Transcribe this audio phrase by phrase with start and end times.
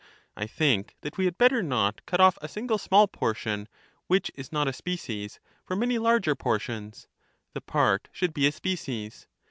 [0.35, 3.67] I think that we had better not cut oflF a single small ^*^^ portion
[4.07, 7.07] which is not a species, from many larger portions;^®.'^^^
[7.53, 9.27] the part should be a species.